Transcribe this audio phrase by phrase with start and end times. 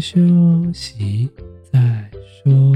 [0.00, 0.20] 休
[0.72, 1.28] 息
[1.72, 2.10] 再
[2.42, 2.72] 说。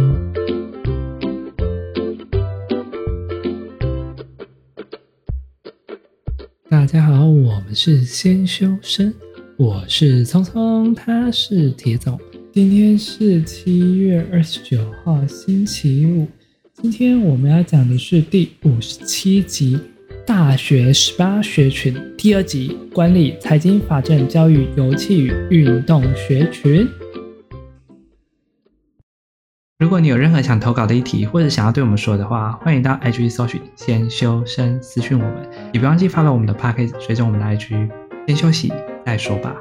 [6.69, 9.12] 大家好，我们是先修身，
[9.57, 12.19] 我是聪聪，他是铁总。
[12.53, 16.27] 今天是七月二十九号，星期五。
[16.75, 19.79] 今天我们要讲的是第五十七集。
[20.27, 26.89] 大学十八学群第二集，管理、财经、法政、教育、游憩与运动学群。
[29.90, 35.50] 如果你有任何想投稿的议题，或者想要对我们说的话，欢迎到 IG 搜寻“先修身”私讯我们。
[35.72, 37.90] 也别忘记发了我们的 Podcast，随着我们的 IG。
[38.28, 38.72] 先休息
[39.04, 39.52] 再说吧。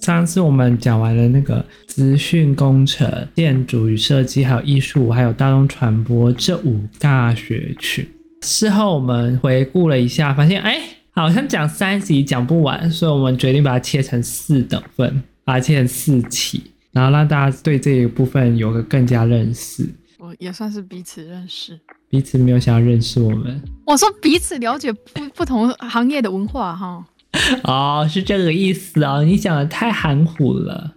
[0.00, 8.04] 上次我们讲完了那个资讯工程、建筑与设计，还有艺术，还有大众传播这五大学群。
[8.42, 10.80] 事后我们回顾了一下，发现哎，
[11.12, 19.86] 好像讲三集讲不完，所以我们决定把它切成四等份，把它切成四期，然后让大家对这一部分有个更加认识。
[20.18, 23.62] 我也算是彼此认识，彼此没有想要认识我们。
[23.84, 27.04] 我说彼此了解不不同行业的文化哈。
[27.64, 30.94] 哦，是这个意思哦，你讲的太含糊了。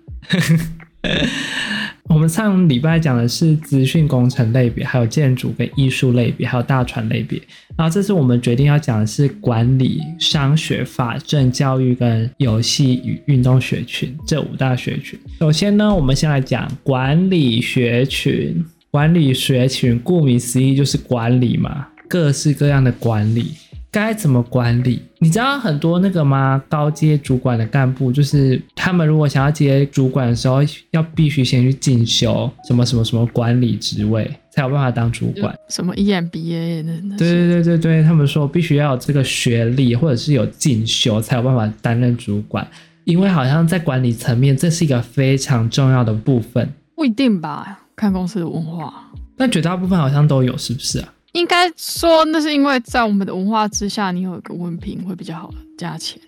[2.09, 7.39] 我们上礼拜讲的是资讯工程类别，还有建筑跟艺术类别，还有大传类别。
[7.77, 15.17] 然后这次我们决定要讲的是管理、商学、法政、教育跟游戏与运动学群这五大学群。
[15.39, 18.65] 首先呢，我们先来讲管理学群。
[18.91, 23.51] 管理学群顾名思义就是管理嘛，各式各样的管理。
[23.91, 25.01] 该怎么管理？
[25.17, 26.61] 你知道很多那个吗？
[26.69, 30.59] 高阶主管的干部，就是他们如果想要接主管的时候，
[30.91, 35.53] 要必须先去进修什么什么什么管理职位，才有办法当主管。
[35.69, 37.17] 什么 EMBA 的？
[37.17, 42.65] 对对对对对，他们说必须要有这个学历，或者是有进修，才有办法担任主管。
[43.05, 46.71] 因为好像在管理层面，这是一个非常重要的部分。
[46.95, 47.79] 不一定吧？
[47.95, 49.11] 看公司的文化。
[49.35, 51.13] 但绝大部分好像都有，是不是啊？
[51.33, 56.19] 应该说，那是因为在我们的文化之下，你有一个文凭会比较好加钱。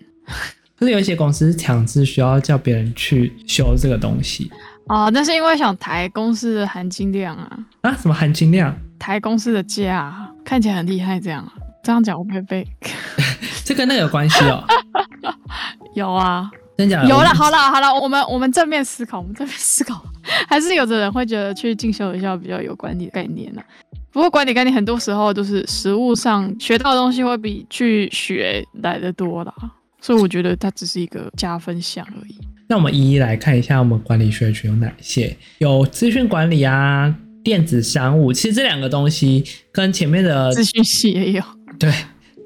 [0.78, 4.50] 可是有一些公司是强制需要叫别人去修这个东西
[4.86, 7.58] 哦，那是因为想抬公司的含金量啊。
[7.82, 7.96] 啊？
[8.00, 8.76] 什么含金量？
[8.98, 11.46] 抬公司的价，看起来很厉害，这样
[11.82, 12.66] 这样讲我不会被？
[13.64, 14.64] 这跟那个有关系哦。
[15.94, 17.08] 有啊，真假的？
[17.08, 20.04] 有了，好了好了，我们我们正面思考，我们正面思考，
[20.48, 23.66] 还是有的人会觉得去进修一下比较有管理的概念呢、啊。
[24.12, 29.54] 不过管理概念很多时候都是实务上学到的东西会比去学来的多啦，
[30.00, 32.36] 所以我觉得它只是一个加分项而已。
[32.68, 41.42] 那我们一一来看一下我们管理学群有哪些，有资讯管理啊、电子商务，其实这两个东西跟前面的资讯系也有，
[41.78, 41.90] 对，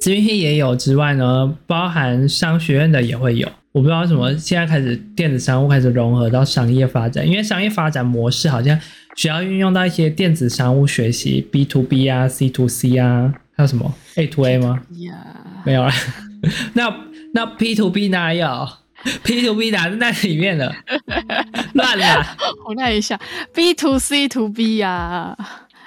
[0.01, 3.49] 资讯系也有之外呢，包含商学院的也会有。
[3.77, 8.81] 我不知道为什么现在开始电子商务开始融合到商业发展，因为商业发展模式好像
[9.17, 15.13] 需要运用到一些电子商务学习，B to B 啊，C to C 啊，还有什么 A to A 吗？Yeah.
[15.67, 15.93] 没有了。
[16.73, 16.91] 那
[17.35, 18.67] 那 P to B 哪有
[19.23, 20.75] ？P to B 哪是在里面的？
[21.75, 22.25] 乱了。
[22.67, 23.21] 我看一下
[23.53, 25.37] ，B to C to B 呀、啊。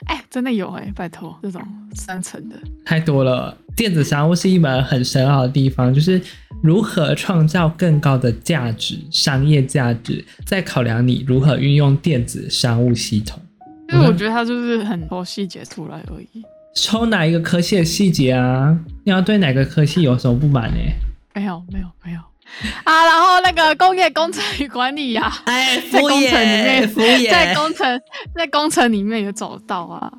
[0.06, 1.61] 哎、欸，真的有哎、欸，拜托，这种
[1.94, 3.56] 三层的太多了。
[3.75, 6.19] 电子商务是一门很深奥的地方，就是
[6.61, 13.41] 如何创造更高的价值、商业价值，在考量你如何运用电子商务系统。
[13.91, 16.43] 因为我觉得它就是很多细节出来而已。
[16.75, 18.77] 抽哪一个科系的细节啊？
[19.03, 20.77] 你要对哪个科系有什么不满呢？
[21.33, 22.19] 没有，没有，没有。
[22.83, 26.25] 啊，然后那个工业工程与管理呀、啊，哎，在工程里
[26.95, 28.01] 面，在工程
[28.35, 30.11] 在工程里面有找到啊，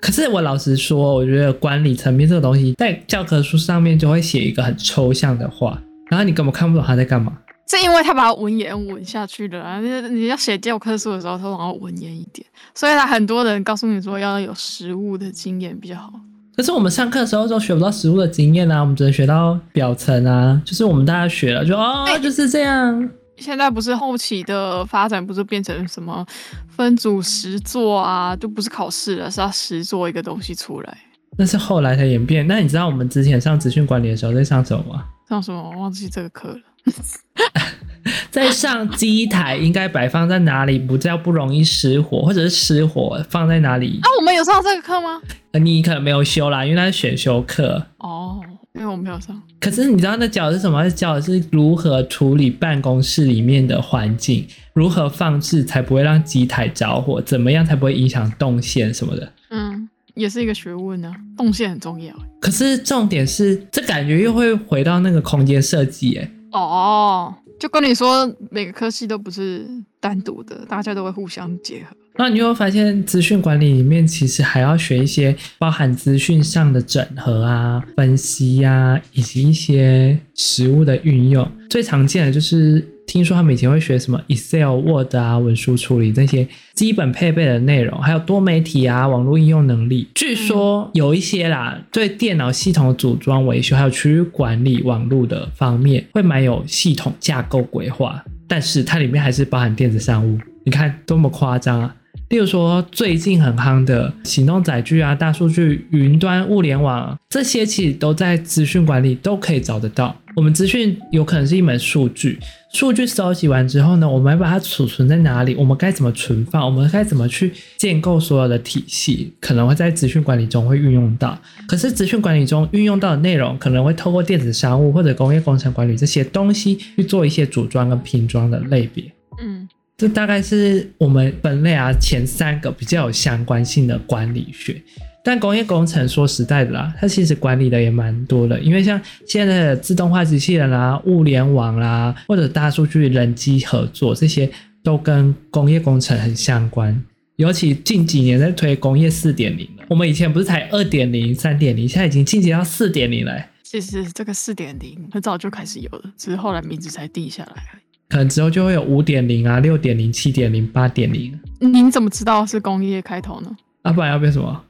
[0.00, 7.32] 可是我老实说，我觉得管理层面这个东西，在教科书上面就会写一个很抽象的话，然后你根本看不懂他在干嘛。
[7.70, 16.10] 是因为他把文言文下去了啊，你你要写教科书的时候，他往后文言一点，所以他很多人告诉你说要有实务的经验比较好。
[16.58, 23.10] 可是我们上课的时候都学不到实物的经验啊，我们只能学到表层啊，就是我们大家学了就哦，就是这样。
[23.36, 26.26] 现在不是后期的发展，不是变成什么
[26.68, 30.98] 分组实做啊，就不是考试了，是要实做一个东西出来。
[31.36, 32.44] 那是后来才演变。
[32.48, 35.04] 那你知道我们之前上资讯管理的时候在上什么吗？
[35.28, 35.62] 上什么？
[35.62, 36.60] 我忘记这个课了。
[38.30, 43.98] 在上机台应该摆放在哪里，不叫不容易失火，或者是失火放在哪里？
[44.02, 45.20] 啊，我们有上这个课吗？
[45.52, 47.84] 你可能没有修啦，因为那是选修课。
[47.98, 48.40] 哦，
[48.74, 49.40] 因为我没有上。
[49.60, 50.82] 可是你知道那教的是什么？
[50.84, 59.32] 是教的是如何处理办公室里面的环境，如何放置才不会让机台着火，怎么样才不会影响动线什么的。
[59.50, 61.12] 嗯，也是一个学问呢。
[61.36, 62.14] 动线很重要。
[62.40, 66.30] 可是重点是，这感觉又会回到那个空间设计，哎。
[66.52, 67.34] 哦。
[67.58, 69.66] 就跟你说，每个科系都不是
[69.98, 71.96] 单独的，大家都会互相结合。
[72.14, 81.50] 那你有发现，资讯管理里面其实还要学一些包含资讯上的整合啊、分析呀、啊，以及一些实物的运用。
[81.68, 90.06] 最常见的就是，听说他们以前会学什么 Excel、Word 啊、文书处理这些基本配备的内容，还有多媒体啊、网络应用能力。
[90.14, 98.22] 据说有一些啦，对电脑系统的组装、维修，还有区域管理、网络的方面，会蛮有系统架构规划。
[98.46, 101.94] 但是它里面还是包含电子商务，你看多么夸张啊！
[102.28, 110.14] 例如说，最近很夯的行动载具啊、大数据、云端、物联网，这些其实都在资讯管理都可以找得到。
[110.38, 112.38] 我们资讯有可能是一门数据，
[112.72, 115.52] 数据收集完之后呢，我们要把它储存在哪里？
[115.56, 116.64] 我们该怎么存放？
[116.64, 119.32] 我们该怎么去建构所有的体系？
[119.40, 121.36] 可能会在资讯管理中会运用到。
[121.66, 129.12] 可是资讯管理中运用到的内容，可能会透过电子商务或者工业工程管理这些东西去做一些组装跟拼装的类别。
[129.42, 129.68] 嗯。
[129.96, 134.80] 这大概是我们分类啊前三个比较有相关性的管理学，
[135.28, 144.50] 但工业工程说实在的啦，它其实管理的也蛮多的，因为像现在的自动化机器人啦、啊、物联网啦、啊，或者大数据、人机合作这些，
[144.82, 146.98] 都跟工业工程很相关。
[147.36, 153.38] 尤其近几年在推工业四点零了，我们以前不是才二点零、三点零，现在已经进阶到四点零了。
[153.62, 157.62] 其实这个四点零很早就开始有了，只是后来名字才定下来。
[158.08, 161.38] 可能之后就会有五点零啊、六点零、七点零、八点零。
[161.60, 163.54] 您怎么知道是工业开头呢？
[163.82, 164.64] 啊，不然要变什么？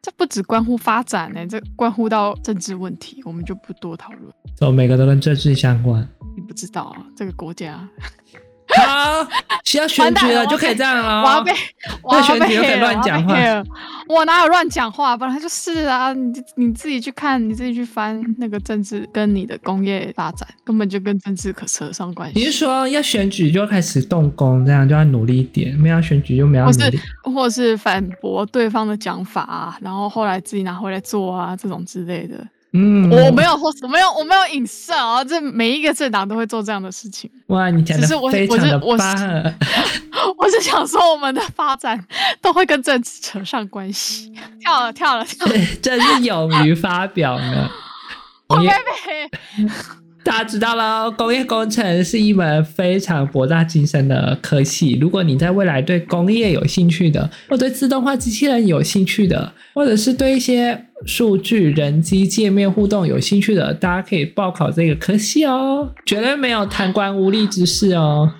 [0.00, 4.32] 这不只关乎发展呢、欸，这关乎到政治问题，我们就不多讨论。
[4.56, 6.06] 走，每个都跟政治相关。
[6.36, 7.88] 你不知道啊，这个国家。
[8.68, 9.26] 好，
[9.64, 11.22] 需要选举了就可以这样了。
[11.22, 11.52] 我要被，
[12.02, 13.36] 我要被，选举就可以乱讲话。
[14.08, 15.16] 我哪有乱讲话？
[15.16, 22.38] 本来就是啊，你你自己去看，你自己去翻那个政治跟你的工业发展，根本就跟政治可扯上关系。
[22.38, 26.98] 你是说要选举就开始动工，这样就要努力一点；没有选举就没有努力，或是
[27.34, 32.36] 或是反驳对方的讲法啊，然后后来自己拿回来做啊，这种之类的。
[32.74, 35.22] 嗯，我没有，我没有，我没有影射啊！
[35.22, 37.30] 这每一个政党都会做这样的事情。
[37.48, 39.54] 哇，你讲的非常的棒。
[40.38, 42.02] 我是想说，我们的发展
[42.40, 44.32] 都会跟政治扯上关系。
[44.60, 45.52] 跳了，跳了，跳了。
[45.82, 47.70] 真是勇于发表呢。
[48.48, 49.70] 我妹妹。
[50.24, 54.96] 大家知道了，工业工程是一门非常博大精深的科系。
[55.00, 68.32] 如果你在未来对工业有兴趣的，或对自动化机器人有兴趣的，或者是对一些数据、人机界面互动有兴趣的，大家可以报考这个科系哦，绝对没有贪官污吏之事哦。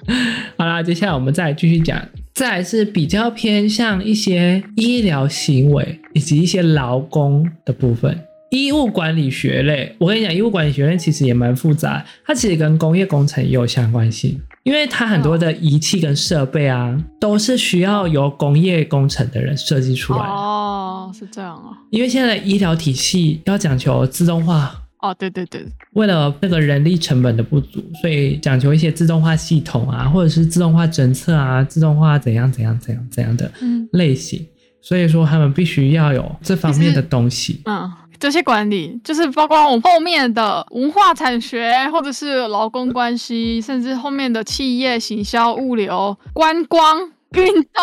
[0.57, 2.01] 好啦，接下来我们再继续讲，
[2.33, 8.17] 再来是比较偏向一些医疗行为以及一些劳工的部分。
[8.53, 20.19] 医务管理学类，我跟你讲，医务管理学类其实也蛮复杂，它其实跟工业工程也有相关性，因为它很多的仪器跟设备啊，都是需要由工业工程的人设计出来。
[20.19, 21.73] 哦，是这样啊。
[21.89, 24.79] 因为现在的医疗体系要讲求自动化。
[25.01, 25.65] 哦，对对对。
[25.95, 33.51] 为了那个人力成本的不足，所以讲求一些自动化系统啊，或者是自动化侦测啊，自动化怎样怎样怎样怎样的
[33.93, 34.41] 类型。
[34.41, 34.47] 嗯。
[34.83, 37.63] 所以说他们必须要有这方面的东西。
[37.65, 37.91] 嗯。
[38.23, 47.01] 这些管理就是包括我们后面的文化产学，或者是劳工关系，甚至后面的企业行销、物流、观光、
[47.35, 47.83] 运动、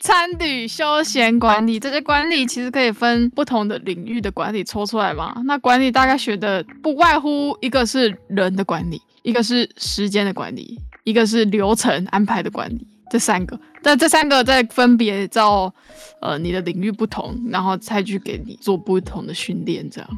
[0.00, 1.78] 餐旅、休闲管理。
[1.78, 5.40] 这些管理其实可以分不同的领域的管理抽出来嘛。
[5.44, 12.84] 那管理大概学的不外乎一个是人的管理，一个是时间的管理，一个是流程安排的管理。
[13.10, 15.72] 这三个，但这三个再分别照，
[16.20, 20.10] 呃，你的领域不同，然后再去给你做不同的训练，这样。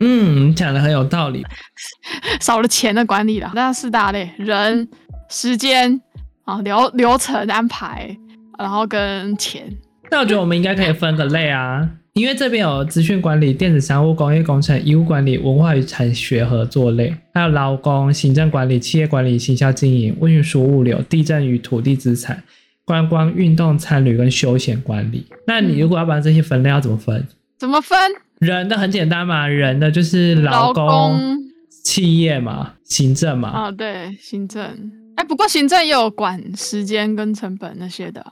[0.00, 1.44] 嗯，讲的很有道理。
[2.40, 4.88] 少了钱的管理了，那四大类：人、
[5.28, 6.00] 时间
[6.44, 8.16] 啊，流流程安排，
[8.58, 9.72] 然后跟钱。
[10.10, 22.42] 那我觉得我们应该可以分个类啊，因为这边有资讯管理、电子商务、工业工程、医务管理、文化与产学合作类，还有劳工、行政管理、企业管理、行销经营、运输物流、地震与土地资产、
[22.84, 25.26] 观光运动、参旅跟休闲管理。
[25.46, 27.26] 那你如果要把这些分类，要怎么分？
[27.58, 27.98] 怎么分？
[28.40, 31.38] 人的很简单嘛，人的就是劳工、工
[31.82, 33.48] 企业嘛，行政嘛。
[33.48, 34.62] 啊、哦，对，行政。
[35.16, 38.22] 哎，不过行政也有管时间跟成本那些的。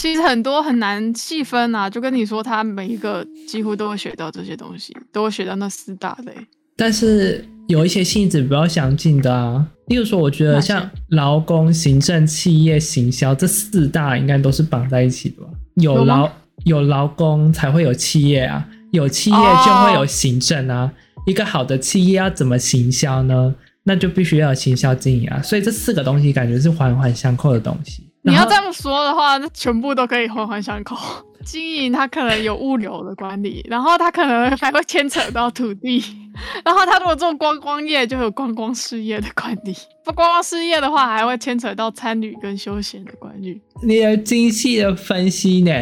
[0.00, 6.32] 其实很多很难细分啊，就跟你说，他每一个几乎都会学到这些东西，都会学到那四大类。
[6.74, 15.50] 但是有一些性质比较相近的啊，例如说，我觉得像劳工、行政、企业、行销这四大应该都是绑在一起的吧？
[15.74, 16.30] 有劳
[16.64, 20.90] 有劳工才会有企业啊，有企业就会有行政啊。
[21.16, 21.28] Oh.
[21.28, 23.54] 一个好的企业要怎么行销呢？
[23.84, 25.42] 那就必须要有行销经营啊。
[25.42, 28.09] 所以这四个东西感觉是环环相扣的东西。
[28.22, 30.96] 你要这么说的话，那全部都可以环环相扣。
[31.44, 36.04] 经营它可能有物流的管理，然后它可能还会牵扯到土地，
[36.64, 39.74] 然后他如果做观光业，就有观光事业的管理。
[40.02, 43.60] 不观光事业的话，还会牵扯到餐旅跟休闲的管理。
[43.82, 45.72] 你有精细的分析呢，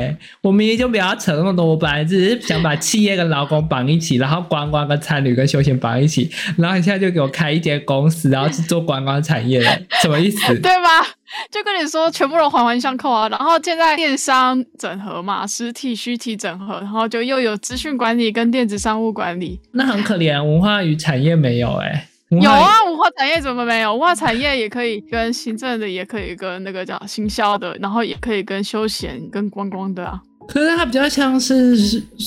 [0.43, 6.29] 我明明就不要扯那么多，我本来只是想把企业跟劳工绑一起，然后观光跟餐旅跟休闲绑一起，
[6.59, 9.71] 然后你现在就给我开一间公司，然后去做观光产业了，
[10.03, 10.47] 什么意思？
[10.59, 10.89] 对吧？
[11.51, 13.29] 就跟你说，全部都环环相扣啊。
[13.29, 19.61] 然后现在电商整合嘛，实体虚体整合，然后就又有资讯管理跟电子商务管理。
[19.73, 22.05] 那很可怜，文化与产业没有哎、欸。
[22.31, 23.91] 有啊，文化产业怎么没有？
[23.93, 30.21] 文化产业也可以跟行政的，也可以跟那个叫行销的，然后也可以跟休闲、跟观光的啊。
[30.47, 31.77] 可是它比较像是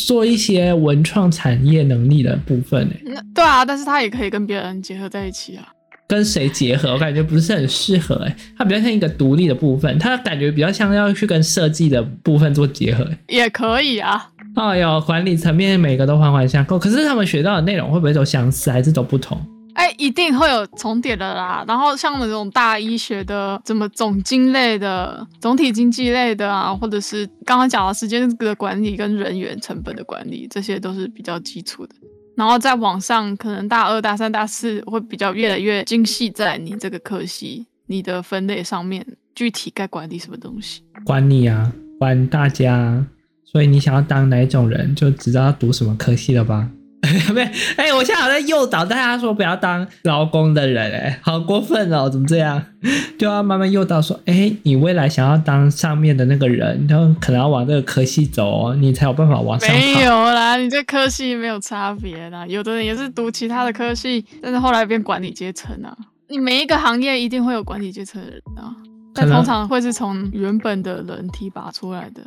[0.08, 3.24] 做一些文创产业能力的部分哎、欸。
[3.36, 5.68] 对啊，但是它也可以跟别人结合在一起啊。
[6.08, 6.92] 跟谁结合？
[6.94, 13.18] 我感觉不是很适合哎、欸，它比较像一个独立的部分，它感觉比较像要去跟设计的部分做结合、欸。
[13.28, 14.30] 也可以啊。
[14.56, 19.40] 哦有，管理层面每个都环环相扣，可是他们学到的内容会不会都相似，还是都不同？
[19.74, 21.64] 哎、欸，一定会有重叠的啦。
[21.66, 31.96] 然后像那种大医学的，怎么总经类的、总体经济类的啊，或者是刚刚讲的时间的管理跟人员成本的管理，这些都是比较基础的。
[32.36, 40.84] 然后在网上，可能大二、大三、大四会比较越来越精细，在你这个科系、你的分类上面，具体该管理什么东西？
[41.06, 43.06] 管你啊，管大家。
[43.52, 46.70] 所以你想要当哪一种人，就知道要读什么科系了吧？
[47.34, 47.42] 没，
[47.78, 52.64] 哎、欸，我现在好像诱导大家说不要当劳工的人，哎，好过分哦，怎么这样？
[53.18, 59.70] 就要慢慢诱导说，哎、欸，你未来想要当上面的那个人，然后可能要往这个科系走哦，你才有办法往上。
[59.76, 65.98] 没有啦，你这科系没有差别啦，有的人也是读其他的科系，但是后来变管理阶层啊。
[66.30, 68.72] 你每一个行业一定会有管理阶层的人啊，
[69.16, 72.22] 但通常会是从原本的人提拔出来的。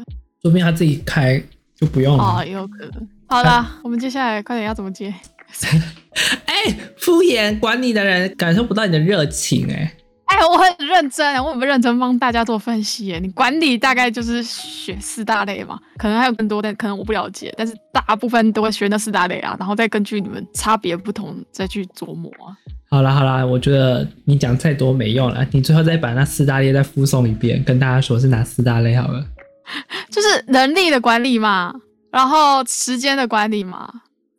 [0.44, 1.42] 说不定他自己开
[1.74, 2.22] 就不用了。
[2.22, 3.08] 哦，也有可能。
[3.26, 5.12] 好的，啊、我们接下来快点要怎么接？
[6.44, 9.72] 哎、欸，敷衍管理的人感受不到你的热情、欸，
[10.26, 13.10] 哎，哎，我很认真，我很认真帮大家做分析。
[13.14, 17.52] 哎，你管理大概就是学四大类嘛，可能还有更多，但可能我不了解。
[17.56, 22.52] 但是大部分都会学那四大类啊，然后再根据你们差别不同再去琢磨啊。
[22.90, 29.24] 好啦好啦，我觉得你讲再多没用了，你最后再把那四大类再附送一遍，跟大家说是哪四大类好了。
[30.14, 31.74] 就是人力的管理嘛。
[32.10, 33.92] 然后时间的管理嘛，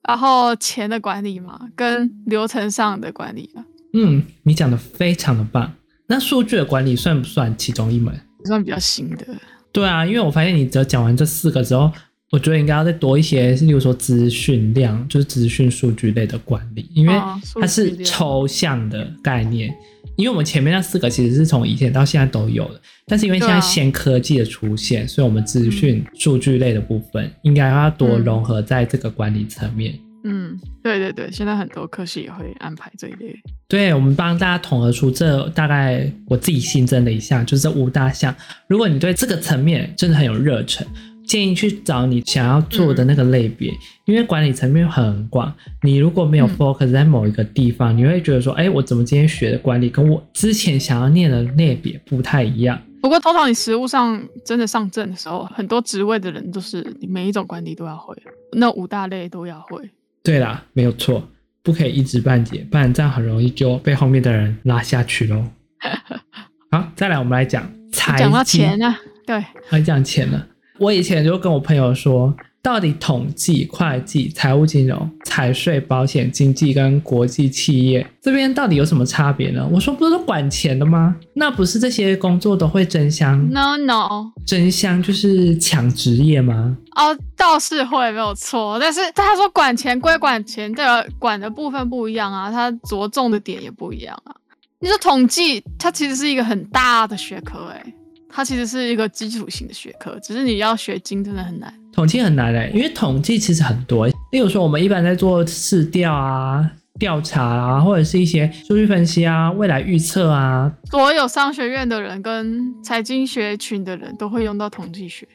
[0.07, 3.65] 然后钱的管理嘛，跟流程上的管理嘛。
[3.91, 5.69] 嗯，你讲的非常的棒。
[6.07, 8.17] 那数据的管理算不算其中一门？
[8.45, 9.25] 算比较新的。
[9.73, 11.91] 对啊，因为我发现你只要讲完这四个之后，
[12.31, 17.13] 我觉得应该要再多一些，例如说资讯量，就是资讯数据类的管理，因为
[17.59, 19.69] 它是抽象的概念。
[19.69, 19.75] 哦
[20.15, 29.93] 因为我们前面那四个其实是从以前到现在都有的，但是因为现在先科技的出现，啊、所以我们资讯数据类的部分应该要多融合在这个管理层面。
[30.23, 33.35] 嗯，对对对，现在很多科系也会安排这一类。
[33.67, 38.33] 对，我们帮大家统合出这大概我自己新增了一项，就是这五大项。
[38.67, 40.85] 如果你对这个层面真的很有热忱。
[41.27, 45.53] 建议去找你想要做的那个类别，嗯、因为管理层面很广。
[45.81, 52.79] 你如果没有 focus 在某一个地方，嗯、你会觉得说，哎，我怎么今天学的管理跟我之前想要念的类别不太一样？
[53.01, 58.15] 不过通常你实务上真的上阵的时候，很多职位的人都是你每一种管理都要会，
[58.53, 59.87] 那五大类都要会。
[60.23, 61.23] 对啦，没有错，
[61.61, 65.43] 不可以一知半解，不然这样很容易就被后面的人拉下去喽。
[66.71, 68.25] 好，再来我们来讲财经。
[68.25, 70.47] 讲到钱啊，对，来讲钱了。
[70.77, 79.65] 我以前就跟我朋友说，到底统计、会计、财务金融、财税、保险、经济跟国际企业这边到底有什么差别呢？
[79.71, 81.15] 我说不是都管钱的吗？
[81.33, 86.75] 那不是这些工作都会争相？No No，争相就是抢职业吗？
[86.95, 94.35] 哦，倒是会没有错，但是他说管钱归管钱，这个管的部分不一样啊，他着重的点也不一样啊。
[94.79, 97.93] 你说统计，它其实是一个很大的学科，欸，诶。
[98.35, 101.73] 它其实是一个基础性的学科，只是你要学精真的很难。
[101.93, 104.05] 统计很难嘞，因为统计其实很多。
[104.31, 110.69] 例如说，我们一般在做市调啊、调查啊，或者是一些数据分析啊、未来预测啊。
[110.91, 115.25] 所有商学院的人跟财经学群的人都会用到统计学。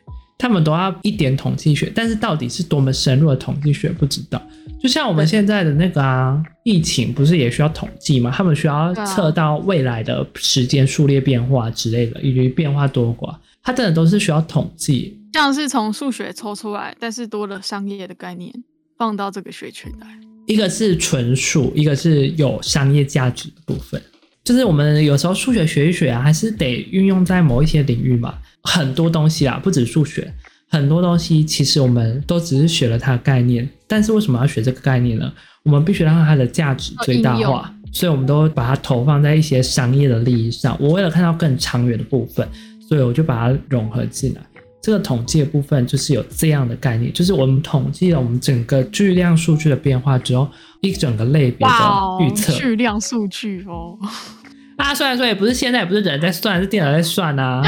[0.40, 4.42] 他们都要一点统计学，但是到底是多么深入的统计学不知道。
[4.82, 8.32] 就像我们现在的那个啊，疫情不是也需要统计吗？
[8.34, 15.20] 他们需要测到未来的时间数列变化之类的，以及变化多寡，它真的都是需要统计。
[15.34, 18.50] 像是从数学抽出来，但是多了商业的概念
[18.96, 20.08] 放到这个学群来。
[20.46, 24.02] 一个是纯数，一个是有商业价值的部分。
[24.42, 28.34] 就是我们有时候数学学一学啊，还是得运用在某一些领域嘛。
[28.62, 30.32] 很多东西啊，不止数学，
[30.68, 35.32] 很多东西其实我们都只是学了它的概念，但是为什么要学这个概念呢？
[35.62, 40.76] 我们必须让它的价值最大化，所以我们都把它投放在一些商业的利益上。
[40.80, 42.46] 我为了看到更长远的部分，
[42.88, 44.40] 所以我就把它融合进来。
[44.82, 50.48] 这个统计的部分就是有这样的概念，就是我们统计了我们整个巨量数据的变化之后，
[50.80, 51.74] 一整个类别的
[52.20, 52.52] 预测。
[52.54, 53.98] 巨量数据哦，
[54.78, 57.62] 啊，虽然说也不是现在也不是人在算，是电脑在算啊。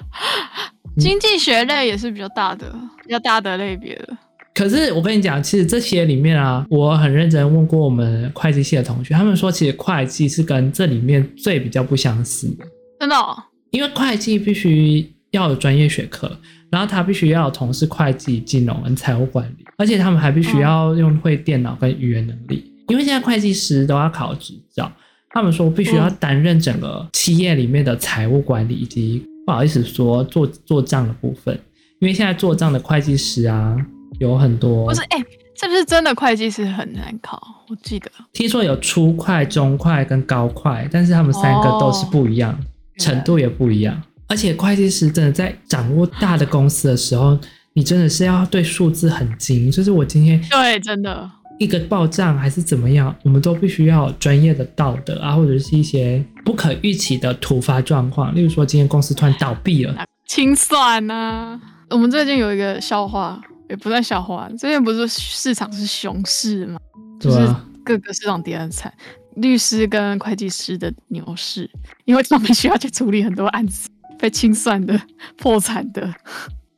[0.98, 2.70] 经济学类也是比较大的，
[3.02, 4.16] 比较大的类别的。
[4.54, 12.66] 可是我跟你讲，其实这些里面啊，我很认真问过我们会计系的同学，他们说其实会计是跟这里面最比较不相似的。
[13.00, 13.34] 真的哦？
[13.70, 15.10] 因为会计必须。
[15.30, 16.30] 要有专业学科，
[16.70, 22.64] 然后他必须要有从事会计、金融跟财务管理，而且他们还必须要用会电脑跟语言能力。
[22.66, 24.90] 嗯、因为现在会计师都要考执照，
[25.30, 31.58] 他们说必须要担任整个企业里面的财务管理以及不好意思说做做账的部分。
[32.00, 33.76] 因为现在做账的会计师啊
[34.20, 35.18] 有很多，不是哎，
[35.60, 37.40] 是不是真的会计师很难考？
[37.68, 42.64] 我记得听说有初会、中会跟高会，但是他们三个都是不一样，哦、
[42.98, 44.00] 程度也不一样。
[44.28, 47.38] 而且会计师真的在掌握大的公司的时候，
[47.72, 49.70] 你真的是要对数字很精。
[49.70, 61.60] 就是我今天对真的一个报账还是怎么样，我们都必须要专业的道德啊，或者是一些不可预期的突发状况，例如说今天公司突然倒闭了，清算呐、啊。
[61.90, 66.78] 我们最近有一个笑话，也不算笑话，最近不是市场是熊市吗？
[67.18, 67.38] 就是
[67.82, 68.92] 各个市场跌很惨，
[69.36, 71.68] 律师跟会计师的牛市，
[72.04, 73.87] 因为他们需要去处理很多案子。
[74.18, 75.00] 被清算的、
[75.38, 76.12] 破产的，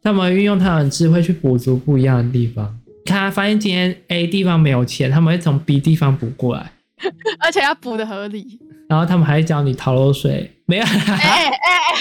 [0.02, 2.78] 他们运用他们智慧去补足不一样的地方。
[3.04, 6.72] 看，发现今天 A 地方没有钱，他们会从 B 地方补过来，
[7.40, 8.58] 而且要补的合理。
[8.88, 10.84] 然后他们还会教你逃漏税，没有？
[10.84, 11.48] 哎哎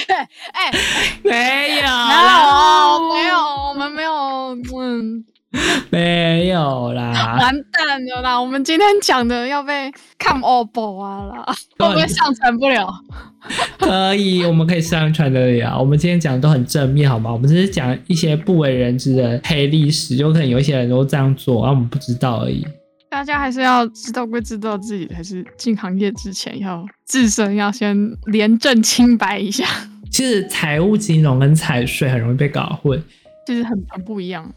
[0.08, 0.72] 哎哎，
[1.24, 1.84] 没有，
[3.14, 3.38] 没有，
[3.70, 4.12] 我们没有，
[4.78, 5.24] 嗯。
[5.90, 8.40] 没有啦，完蛋了啦！
[8.40, 11.46] 我们今天讲的要被看 OPPO 啊啦，
[11.80, 12.88] 会不会上传不了？
[13.80, 15.80] 可以，我们可以上传得了。
[15.80, 17.32] 我们今天讲的都很正面，好吗？
[17.34, 22.64] 我们只是讲一些不为人知的黑历史，有可能有一些人都这样做，而我们不知道而已。
[23.10, 29.66] 大家还是要知道归知道，自己还是进行业之前要自身要先廉政清白一下。
[30.12, 33.02] 其实财务金融跟财税很容易被搞混，
[33.48, 34.48] 其实很很不一样。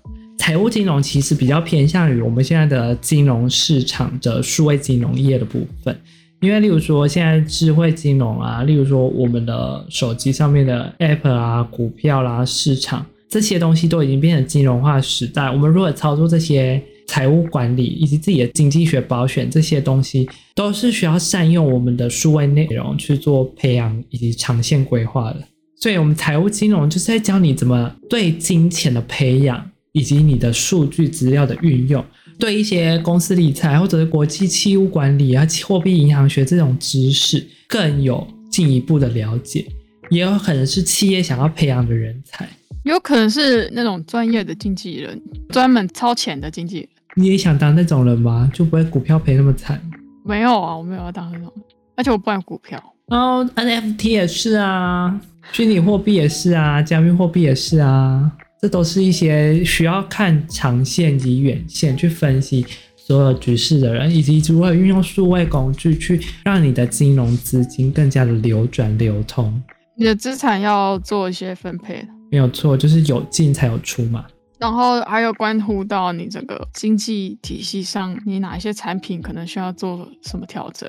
[0.42, 5.96] 财务金融其实比较偏向于我们现在的金融市场的数位金融业的部分，
[6.40, 15.48] 因为例如说现在智慧金融啊，例如说我们的手机上面的 App 啊、股票啦、市场这些东西都已经变成金融化时代。
[15.48, 25.38] 我们如果操作这些财务管理以及自己的经济学保险这些东西，都是需要善用我们的数位内容去做培养以及长线规划的。
[25.81, 29.64] 所以，我们财务金融就是在教你怎么对金钱的培养。
[29.92, 32.05] 以及你的数据资料的运用，
[32.38, 39.66] 对一些公司理财或者是国际企业管理啊、货币银行学这种知识更有进一步的了解，
[40.11, 42.48] 也有可能是企业想要培养的人才，
[42.85, 46.88] 有可能是那种专业的经纪人，专门超前的经纪人。
[47.14, 48.50] 你也想当那种人吗？
[48.55, 49.78] 就不会股票赔那么惨？
[50.24, 51.52] 没有啊，我没有要当那种，
[51.96, 52.83] 而且我不玩股票。
[53.09, 55.20] 哦，NFT 也是啊，
[55.52, 58.33] 虚拟货币也是啊，加密货币也是啊。
[58.62, 62.64] 这都是一些需要看长线及远线去分析
[62.96, 69.61] 所有局势的人，以及如何运用数位工具去让你的金融资金更加的流转流通。
[69.96, 74.25] 你的资产要做一些分配，没有错，就是有进才有出嘛。
[74.61, 80.88] 然后还有关乎到你整个经济体系上，你哪一些产品可能需要做什么调整？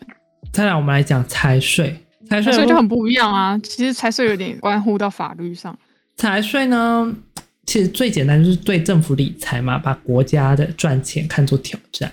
[0.51, 3.57] 再来，我们来讲财税，财税就很不一样啊。
[3.57, 5.75] 其实财税有点关乎到法律上，
[6.17, 7.11] 财税呢？
[7.65, 12.11] 其实最简单就是对政府理财嘛，把国家的赚钱看作挑战。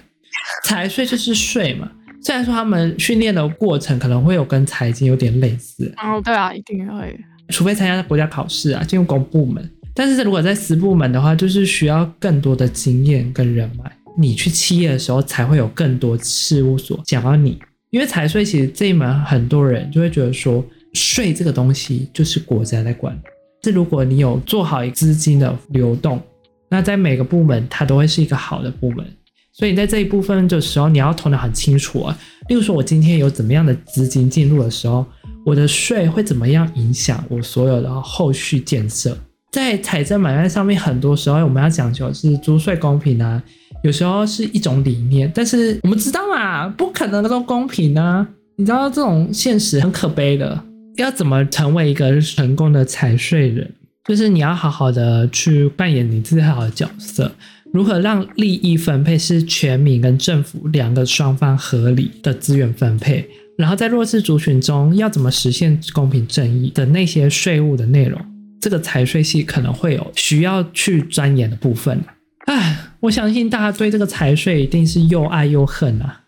[0.65, 1.91] 财税就是税嘛，
[2.23, 5.93] 虽然说他们训练的过程可能会有跟财经有点类似。
[5.97, 7.19] 哦，对啊，一定会。
[7.49, 9.69] 除非参加国家考试啊，进入公部门。
[9.93, 13.91] 但是如果在私部门的话，就是需要更多的经验跟人脉。
[14.17, 17.59] 你去企业的时候，才会有更多事务所想要你。
[17.91, 23.21] 因为财税其实这一门很多人就会觉得说，税这个东西就是国家在管。
[23.63, 26.21] 是，如果你有做好一资金的流动，
[26.69, 29.05] 那在每个部门它都会是一个好的部门。
[29.53, 32.17] 所以在这一部分的时候，你要头脑很清楚啊。
[32.49, 35.05] 例如说，我今天有怎么样的资金进入的时候，
[35.45, 39.17] 我的税会怎么样影响我所有的后续建设？
[39.53, 43.43] 在财政买卖上面，很多时候我们要讲究是租税公平啊，
[43.83, 48.27] 有时候是一种理念，但是我们知道嘛，不可能都公平啊！
[48.57, 50.65] 你知道这种现实很可悲的。
[51.01, 53.71] 要怎么成为一个成功的财税人？
[54.05, 57.31] 就是你要好好的去扮演你自己好的角色，
[57.73, 68.21] 如何让利益分配是全民跟政府两个双方合理的资源分配，然后在弱势族群中要怎么实现公平正义的那些税务的内容，
[68.61, 72.01] 这个财税系可能会有需要去钻研的部分。
[72.47, 76.23] 唉，我相信大家对这个财税一定是又爱又恨啊，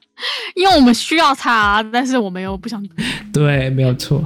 [0.54, 2.86] 因为我们需要它，但是我们又不想。
[3.32, 4.22] 对，没有错。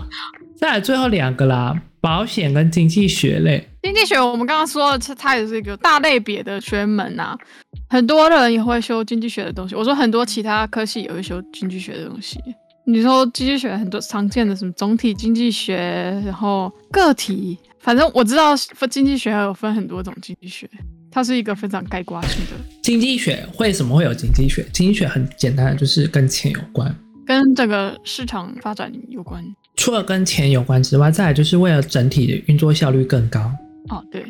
[0.59, 3.69] 再来最后两个啦，保险跟经济学类。
[3.83, 7.39] 经济学我们刚刚说了，它也是一个大类别的学门呐、啊，
[7.89, 9.75] 很多人也会修经济学的东西。
[9.75, 12.39] 我说很多其他科系也会修经济学的东西。
[12.87, 15.77] 你说经济学很多常见的什么总体经济学，
[16.25, 20.69] 然后个体，反正我知道分经济学还有分很多种经济学，
[21.11, 22.53] 它是一个非常概括性的。
[22.83, 24.65] 经济学为什么会有经济学？
[24.73, 26.93] 经济学很简单，就是跟钱有关。
[27.27, 33.41] 跟这个市场发展有关，除了跟钱有关之外，再来就是为了整体的运作效率更高。
[33.89, 34.25] 哦，对，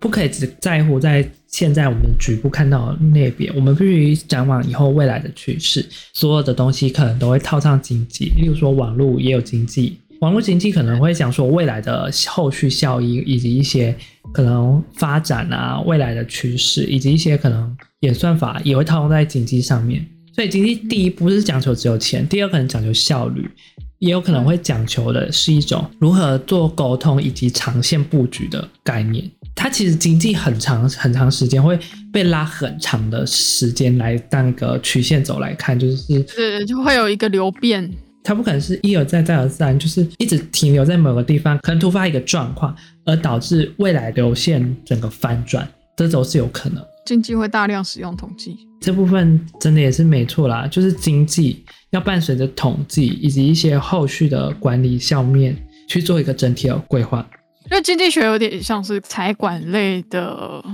[0.00, 5.84] 不可以只在乎在现在我们局部看到的那边，我们必须展望以后未来的趋势。
[6.14, 13.94] 所有的东西可能都会套上经济，例如说网络也有经济，网络经济可能会讲说未来的后续效益，以及一些
[14.32, 20.06] 可能发展啊，未来的趋势，以及一些可能演算法也会套用在经济上面。
[20.38, 23.50] 所以经济第一不是讲求只有钱，第二可能讲求效率，
[23.98, 29.28] 也有可能会讲求的是一种如何做沟通以及长线布局的概念。
[29.56, 31.76] 它其实经济很长很长时间会
[32.12, 37.92] 被拉很长的时间来当个曲线走来看，就是对，就会有一个流变。
[38.22, 42.72] 它不可能是一而再再而三，就是一直停留在某个地方，可能突发一个状况
[43.04, 46.80] 而导致未来流线整个翻转，这都是有可能。
[47.04, 50.66] 经济会大量使用统计，这部分真的也是没错啦。
[50.66, 55.56] 就是经济要伴随着统计以及一些后续的管理效面
[55.88, 57.26] 去做一个整体的规划。
[57.70, 60.64] 因为经济学有点像是财管类的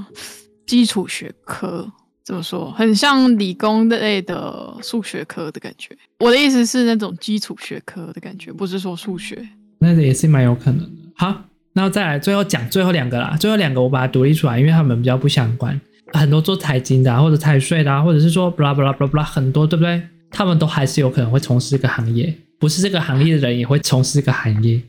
[0.64, 1.90] 基础学科，
[2.24, 2.70] 怎么说？
[2.70, 5.96] 很像理工类的数学科的感觉。
[6.20, 9.48] 我的意思是那种基础学科的感觉，不是说数学。
[9.80, 10.90] 那也是蛮有可能的。
[11.16, 13.36] 好，那再来最后讲最后两个啦。
[13.40, 15.78] 最后两个我把它独立出来，因为他们比较不相关。
[16.14, 20.00] 很多做财经的啊，或者财税的啊，或者是说 blah blah blah blah 很多，对不对？
[20.30, 24.80] 他们都还是有可能会从事这个行业，不是这个行业的人也会从事这个行业。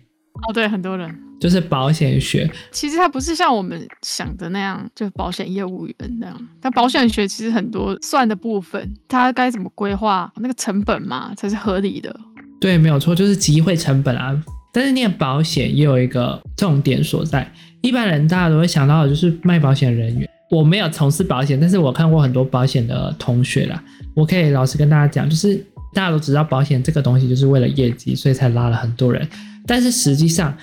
[0.48, 2.50] 哦，对，很多人就是保险学。
[2.72, 6.48] 其实它不是像我们想的那样，就保险业务员那样。
[6.60, 12.14] 但保险学其实很多算的部分，它该怎么规划那个成本嘛，才是合理的。
[12.60, 14.44] 对，没有错，就是机会成本啊。
[14.74, 17.50] 但是念保险也有一个重点所在，
[17.82, 20.30] 一般人大家都会想到的就是卖保险人员。
[20.52, 23.84] 我没有从事保险，但是我看过很多保险的同学啦。
[24.14, 25.56] 我可以老实跟大家讲，就是
[25.94, 29.28] 大家都知道保险这个东西就是为了业绩，所以才拉了很多人。
[29.66, 30.56] 但是实际上，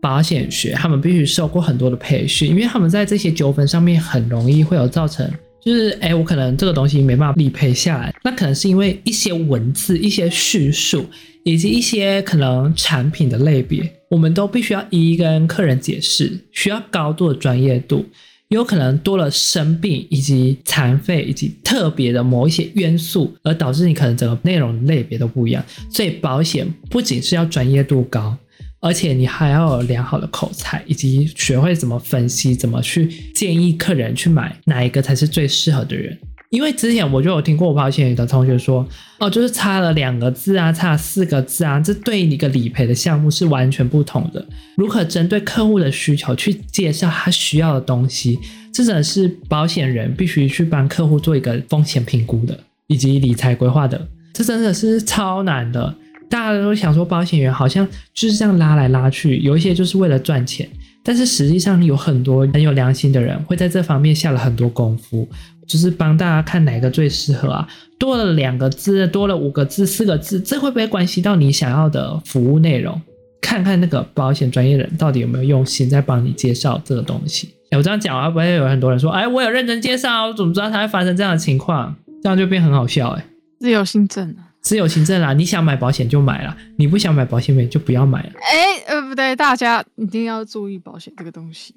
[0.00, 5.28] 保险学他们必须受过很多的培训，因为他们在这些纠纷上面很容易会有造成，
[5.64, 11.06] 就是哎，我可能这个东西没办法理赔下来，那可能是因为一些文字、一些叙述，
[11.44, 18.04] 以及一些可能产品的类别，我们都必须要一一跟客人解释，需要高度的专业度。
[18.50, 25.64] 有可能多了生病以及残废以及特别的某一些元素，而导致你可能整个内容类别都不一样。
[25.88, 28.36] 所以保险不仅是要专业度高，
[28.80, 36.18] 而且你还要有良好的口才，以及学会怎么分析，怎么去建议客人去买哪一个才是最适合的人。
[36.50, 38.86] 因为之前我就有听过我保险的同学说，
[39.18, 44.44] 哦，就是差了两个字啊，差四个字啊，这对你一个理赔的项目是完全不同的。
[44.76, 48.36] 如何针对客户的需求去介绍他需要的东西，
[48.72, 52.58] 这真的是保险人必须去帮客户做一个风险评估的，
[52.88, 54.08] 以及理财规划的。
[54.34, 55.94] 这真的是超难的。
[56.28, 60.68] 大家都想说保险员好像就是这样拉来拉去，有一些就是为了赚钱，
[61.04, 65.28] 但是实际上有很多很有良心的人会在这方面下了很多功夫。
[65.70, 73.00] 就是帮大家看哪个最适合啊，多了两个字，多了五个字，四个字，这会不会关系到你想要的服务内容？
[73.40, 77.54] 看看那个保险专业人到底有没有用心在帮你介绍这个东西。
[77.70, 81.94] 哎，我这样讲啊，会不会有很多人说，哎，我有认真介绍，我怎么知道它会发生这样的情况？
[82.20, 83.24] 这样就变很好笑哎。
[83.60, 88.32] 自由新政啊，自由心证啊，你想买保险就买了，你不想买保险就不要买了。
[88.40, 91.72] 哎，呃，不对，大家一定要注意保险这个东西。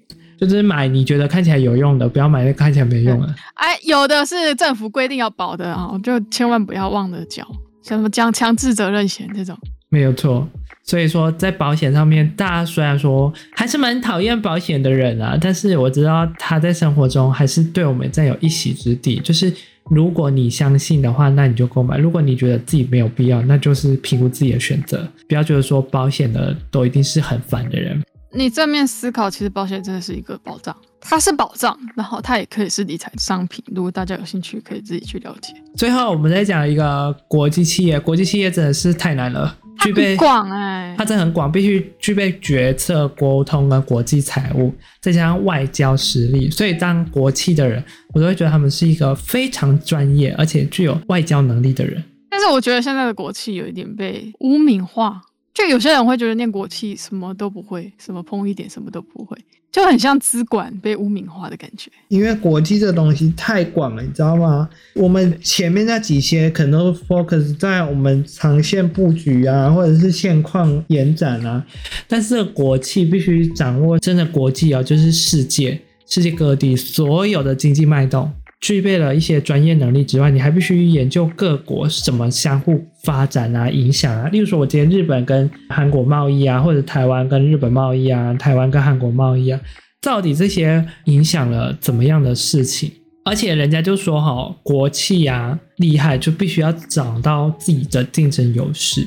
[0.46, 3.36] 就是买你觉得看起来有用的，不要买那看起来没用的。
[3.56, 7.46] 哎，有的是政府规定要保的啊，就千万不要忘了缴，
[7.82, 9.58] 像什么讲强制责任险这种。
[9.90, 10.48] 没有错。
[10.86, 19.18] 所以说，在保险上面，大家虽然说还是蛮讨厌保险的人啊，但是我知道他在生活中还是对我们占有一席之地。
[19.22, 19.54] 就是
[19.86, 25.08] 如果你相信的话，那你就购买；如果你觉得自己没有必要，那就是评估自己的选择。
[25.26, 28.04] 不要觉得说保险的都一定是很烦的人。
[28.36, 33.64] 你正面思考，其实保险真的是一个保障，它是保障，然后它也可以是理财商品。
[33.76, 35.54] 如果大家有兴趣，可以自己去了解。
[35.76, 39.56] 最后，我们再讲一个国际企业，国际企业真的是太难了。
[39.80, 46.50] 具备广哎，它真的很广，必须具备决策、沟通跟国际财务，再加上外交实力。
[46.50, 52.04] 所以当国企的人，我都会觉得他们是一个非常专业而且具有外交能力的人。
[52.32, 55.22] 但是我觉得现在的国企有一点被污名化。
[55.54, 59.38] 就有些人会觉得念国企什么都不会，什么碰一点什么都不会，
[59.72, 61.92] 就很像资管被污名化的感觉。
[62.08, 64.68] 因为国际这东西太广了，你知道吗？
[64.96, 71.64] 我们前面那几些可能都 focus 在我们长线布局啊，或者是现况延展啊，
[72.08, 78.32] 但是国企必须掌握真的国际啊，就是世界世界各地所有的经济脉动。
[78.64, 84.30] 具备了一些专业能力之外，你还必须研究各国怎么相互发展啊、影响啊。
[84.30, 89.60] 例如说，我今天日本跟韩国贸易啊，或者台湾跟日本贸易啊，台湾跟韩国贸易啊，
[90.02, 92.90] 到底这些影响了怎么样的事情？
[93.26, 99.06] 而且人家就说哈，国企啊厉害，就必须要找到自己的竞争优势。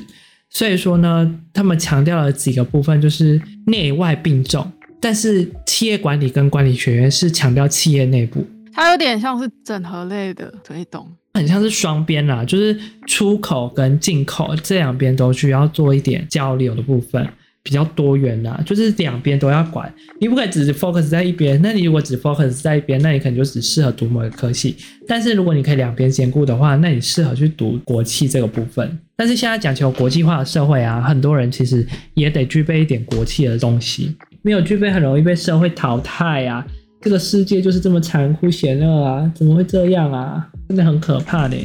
[0.51, 4.71] 所以说呢，他们强调了几个部分，就是内外并重。
[5.01, 8.45] 但是企业管理跟管理学院是强调企业内部。
[8.77, 17.27] 它有点像是整合类的推动，很像是双边啦，就是出口跟进口这两边都需要做一点交流的部分，
[17.63, 21.59] 比较多元啦，就是两边都要管，你不可以只 focus 在一边。
[21.63, 24.77] 那你如果只 focus 在一边，那你可能就只适合读某个科系。
[25.07, 28.99] 但是如果你可以两边兼顾的话，那你适合去读国企这个部分。
[29.15, 36.63] 但是现在讲求国际化的社会啊，很多人其实也得具备一点国企的东西，没有具备很容易被社会淘汰啊。
[37.01, 39.31] 这个世界就是这么残酷险恶啊！
[39.35, 40.47] 怎么会这样啊？
[40.67, 41.55] 真的很可怕呢。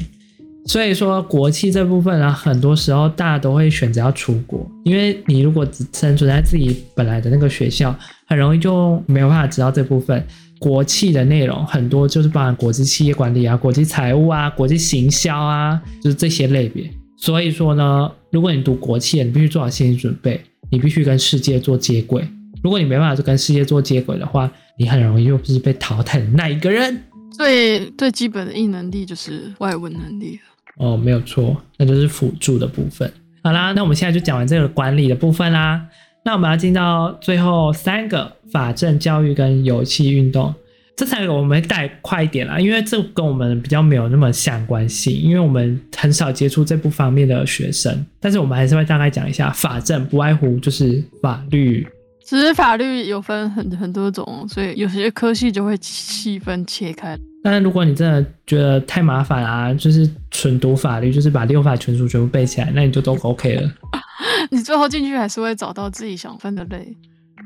[0.66, 7.92] 所以说，国企这部分啊，很多时候大家都会选择要出国，因为你如果只生存在自己本来的那个学校，
[8.27, 10.25] 很容易就没有办法知道这部分
[10.61, 11.66] 国企的内容。
[11.66, 16.88] 很多就是包含国际企业管理啊、国际财务啊、国际行销啊，就是这些类别。
[17.16, 20.40] 所以说呢，如果你读国企，你必须做好心理准备，
[20.71, 22.25] 你必须跟世界做接轨。
[22.62, 27.02] 如果你没办法跟世界做接轨的话，你很容易又不是被淘汰的那一个人。
[27.32, 30.38] 最最基本的硬能力就是外文能力
[30.76, 33.11] 哦，没有错，那就是辅助的部分。
[33.42, 35.82] 好啦，那我们现在就讲完这个管理的部分啦。
[36.24, 40.54] 那我们要进到最后三个法政教育跟游戏运动。
[40.94, 48.04] 这三个我们会带快一点啦，因为这跟我们比较没有那么相关性，因为我们很少接触这部方面的学生。
[48.20, 51.87] 但是我们还是会大概讲一下法政，不外乎就是法律。
[52.33, 57.14] 其实法律有分很很多种，所以有些科系就会细分切开。
[57.45, 63.71] 但是如果你真的觉得太麻烦啊，就是纯读法律，就是把六法全书全部背起来，那你就都 OK 了。
[64.51, 66.97] 你最后进去还是会找到自己想分的类。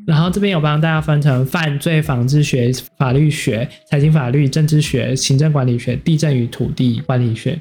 [0.07, 7.61] 然后这边有帮大家分成犯罪防治学、法律学、财经法律、政治学、行政管理学、地震与土地管理学，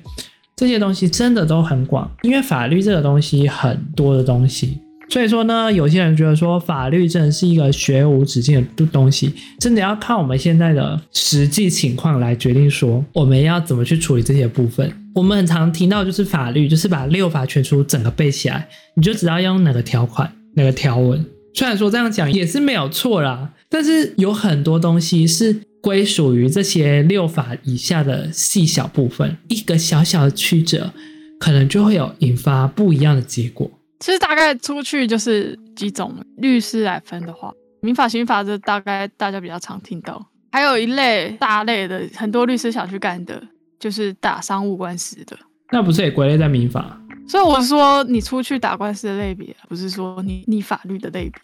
[0.56, 4.78] 这些东西真的都很广，因为法律这个东西很多的东西。
[5.08, 14.91] 所以说呢，有些人觉得说法律真的是一个学无止境的东西，真的要看我们现在的实际情况来决定说我们要怎么去处理这些部分。
[15.13, 21.26] 我们很常听到就是法律，就是把六法全书整个背起来，你就知道要用哪个条款、哪个条文。
[21.54, 30.91] 虽然说这样讲也是没有错啦，但是有很多东西是归属于这些六法以下的细小部分，一个小小的曲折，
[31.39, 33.72] 可能就会有引发不一样的结果。
[34.00, 43.42] 其实大概出去就是几种律师来分的话，民法、刑法这大概大家比较常听到，还有一类大类的，很多律师想去干的，
[43.80, 45.38] 就是打商务官司的。
[45.72, 47.00] 那不是也归类在民法？
[47.28, 51.42] 所以我说你出去打官司的类别，不是说你你法律的类别。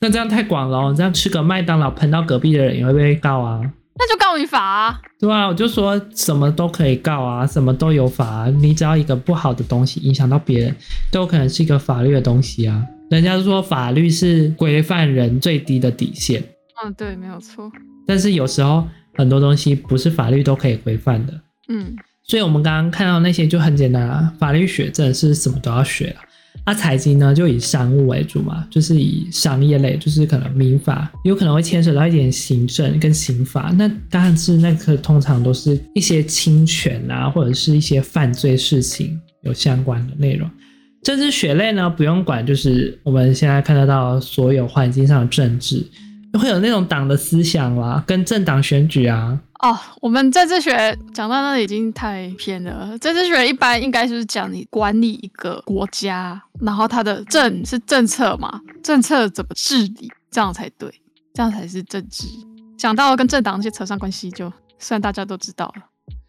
[0.00, 3.60] 那这样太广了哦，这样吃个麦当劳喷到隔壁的人也会被告啊。
[3.96, 5.00] 那就告你法啊！
[5.18, 8.46] 对啊，我就说什么都可以告啊，什么都有法啊。
[8.46, 10.76] 你只要一个不好的东西影响到别人，
[11.10, 12.82] 都有可能是一个法律的东西啊。
[13.10, 16.42] 人家说法律是规范人最低的底线。
[16.82, 17.70] 嗯，对，没有错。
[18.06, 21.34] 但是有时候很多东西不是法律都可以规范的。
[21.68, 26.22] 嗯，所以我们刚刚看到那些就很简单啊，法律学真的是什么都要学啊。
[26.66, 40.48] 那财经呢，就以商务为主嘛，就是以商业类，就是可能民法有可能会牵涉到一点行政跟刑法，那当然是那个通常都是一些侵权啊，或者是一些犯罪事情有相关的内容。
[41.02, 45.84] 政治学类呢，不用管，就是我们现在看得到所有环境上的政治，
[46.38, 49.38] 会有那种党的思想啦，跟政党选举啊。
[49.60, 52.96] 哦，我们政治学讲到那已经太偏了。
[52.98, 60.90] 政治学一般应该就是讲你管理一个国家，然后它的政是政策嘛，政策怎么治理，这样才对，
[61.34, 62.26] 这样才是政治。
[62.78, 65.82] 讲到跟政党那些扯上关系，就算大家都知道了。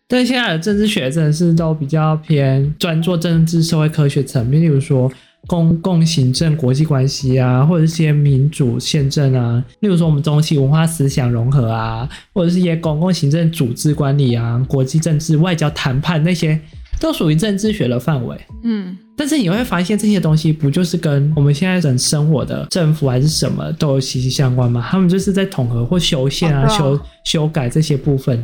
[0.10, 5.10] 但现在的政治学真的是都比较偏专做政治社会科学层面，例如说
[5.52, 16.58] 公共行政、国际关系啊，或者是些民主宪政啊，例如说我们中西文化思想融合啊，或者是一些公共行政组织管理啊、国际政治、外交谈判那些，
[17.02, 18.40] 都属于政治学的范围。
[18.64, 24.88] 嗯，但是你会发现这些东西不就是跟我们现在人生活的政府还是什么都有息息相关吗？
[24.90, 28.42] 他们就是在统合或修宪啊、修修改这些部分。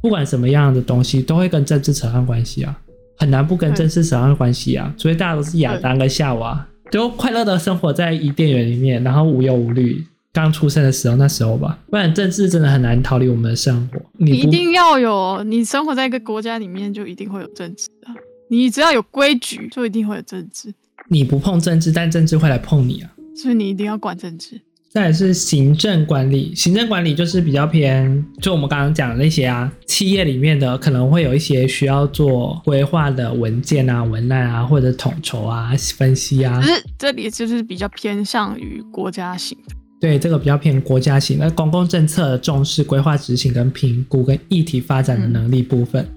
[0.00, 2.74] 不管什么样的东西，都会跟政治扯上关系啊，
[3.18, 4.92] 很难不跟政治扯上关系啊。
[4.96, 10.04] 所以大家都是亚当跟夏娃，都快乐的生活在伊甸园里面，然后无忧无虑。
[10.30, 14.00] 刚出生的时候，那时候吧，不然政治真的很难逃离我们的生活。
[14.18, 18.14] 你一定要有，你生活在一个国家里面，就一定会有政治啊。
[18.48, 20.72] 你只要有规矩，就一定会有政治。
[21.08, 23.10] 你不碰政治，但政治会来碰你啊。
[23.34, 24.60] 所以你一定要管政治。
[24.90, 36.58] 再来是行政管理，行政管理就是比较偏，就我们刚刚讲的那些啊，企业里面的可能会有一些需要做规划的文件啊、文案啊，或者统筹啊、分析啊。
[36.58, 39.74] 可是这里就是比较偏向于国家型的。
[40.00, 46.08] 对，这个比较偏国家型，那公共政策的重视、规划执行跟评估跟议题发展的能力部分，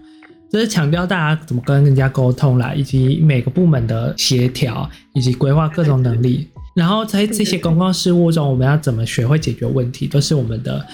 [0.49, 6.47] 这、嗯、是强调大家怎么跟人家沟通啦，以及每个部门的协调以及规划各种能力。
[6.75, 10.85] 然后在这些公共事务中，我们要怎么学会解决问题，都是我们的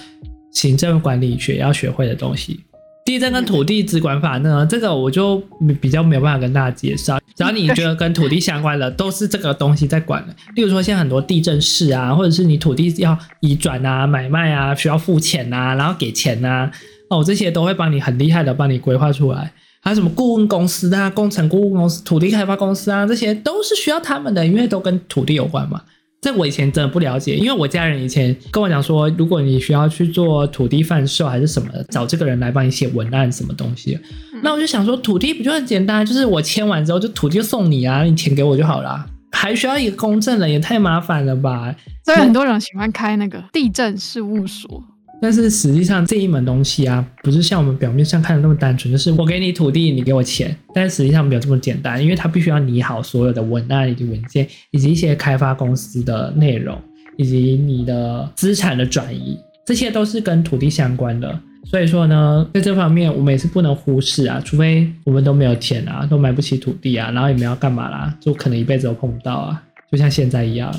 [0.52, 2.60] 行政管理学要学会的东西。
[3.04, 5.42] 地震跟土地资管法呢，这个我就
[5.80, 7.18] 比较没有办法跟大家介绍。
[7.34, 10.34] 只要你觉得跟土地相关的，都是这个东西在管的。
[10.56, 16.70] 例如说，现在很多地震事啊，或者是你土地要移转啊、买卖啊，需要付钱啊，然后给钱啊，
[17.08, 19.52] 哦，这些都会帮你很厉害的帮你规划出来。
[19.80, 25.80] 还有什么顾问公司啊、工程顾问公司、土地开发公司啊，这些都是需要他们的，因为都跟土地有关嘛。
[26.20, 33.96] 这我以前真的不了解，因为我家人以前跟我讲说，如果你需要去做土地贩售还是什么的，找这个人来帮你写文案什么东西。
[34.42, 41.72] 那我就想说，土地不就很简单，就是我签完之后就土地就送你啊，你钱给我就好了，还需要一个公证人，也太麻烦了吧？
[42.04, 44.82] 所以很多人喜欢开那个地震事务所。
[45.20, 50.56] 但是实际上这一门东西啊，不是像我们表面上看的那么单纯，就是我给你土地，你给我钱。
[50.72, 56.78] 但实际上没有这么简单，因为它必须要拟好所有的文案以及文件，以及一些开发公司的内容，
[57.16, 61.40] 以及你的资产的转移，这些都是跟土地相关的。
[61.64, 70.72] 所以说呢，在这方面我们也是不能忽视啊，除非我们都没有钱啊，都买不起土地啊，然后也没有干嘛啦，就可能一辈子都碰不到啊，就像现在一样。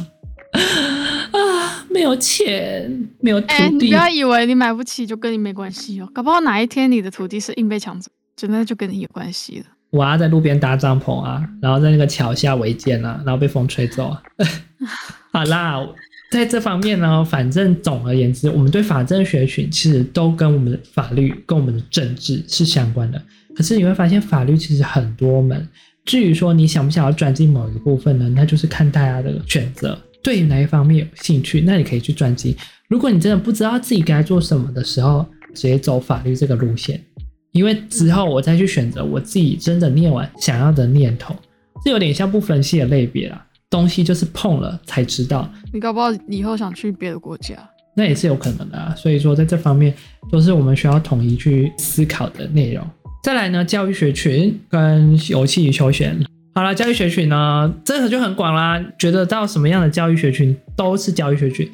[1.91, 3.54] 没有钱，没有土地。
[3.54, 9.65] 欸，你不要以为你买不起就跟你没关系哦，搞不好哪一天你的土地是硬被抢走，真的就跟你有关系了。
[9.89, 14.21] 我要在路边搭帐篷啊，然后在那个桥下违建啊，然后被风吹走啊。
[15.34, 15.80] 好啦，
[16.32, 23.19] 在这方面呢，反正总而言之，我们对法政学群其实都跟我们的法律、跟我们的政治是相关的。
[23.56, 25.67] 可是你会发现，法律其实很多门。
[26.06, 28.30] 至于说你想不想要转进某一个部分呢？
[28.36, 29.99] 那就是看大家的选择。
[30.21, 32.55] 对哪一方面有兴趣，那你可以去专精。
[32.88, 37.01] 如果你真的不知道自己该做什么的时候，直接走法律这个路线，
[37.51, 41.36] 因为之后我再去选择我自己真的念完想要的念头，
[41.84, 43.45] 这有点像不分析的类别啦。
[43.69, 45.47] 东西就是碰了才知道。
[45.71, 47.55] 你搞不好以后想去别的国家，
[47.95, 48.95] 那也是有可能的啊。
[48.95, 49.93] 所以说，在这方面
[50.32, 52.84] 都是我们需要统一去思考的内容。
[53.23, 56.19] 再来呢，教育学群跟游戏与休闲。
[56.60, 58.78] 好了，教育学群呢，这个就很广啦。
[58.98, 61.65] 觉得到什么样的教育学群都是教育学群。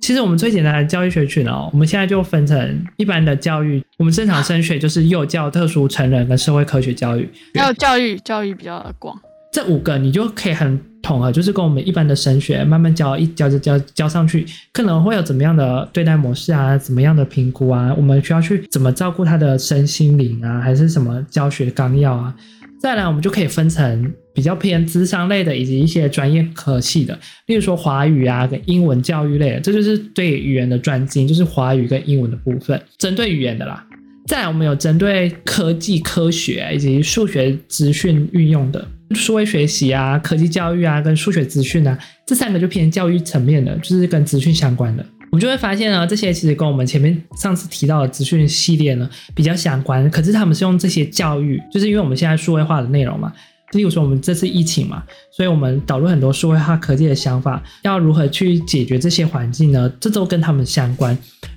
[0.00, 7.28] 其实我们最简单的教育学群哦，我们现在就分成一般的教育，我们正常升学就是幼教、特殊成人跟社会科学教育。
[7.54, 9.20] 还有教育，教育比较广。
[9.52, 22.32] 这五个你就可以很统合，就是跟我们一般的升学慢慢教，一教就教教上去，可能会有怎么样的对待模式啊，怎么样的评估啊，我们需要去怎么照顾他的身心灵啊，还是什么教学纲要啊。
[22.80, 33.84] 再来，我们就可以分成比较偏咨商类的，以及一些专业科系的，例如说华语啊跟英文教育类的，这就是对语言的专精，就是华语跟英文的部分，针对语言的啦。
[34.28, 38.86] 再来，我们有针对科技、科学以及数学资讯运用的，
[39.16, 45.04] 数位学习啊、科技教育啊跟数学资讯啊，这三个就偏教育层面的，就是跟资讯相关的。
[45.30, 53.30] 我们就会发现呢，这些其实跟我们前面上次提到的资讯系列呢比较相关，可是他们是用这些教育，就是因为我们现在数位化的内容嘛，
[53.72, 59.92] 例如说我们这次疫情嘛，所以我们导入很多数位化科技的想法，要如何去解决这些环境呢？
[60.00, 61.16] 这都跟他们相关，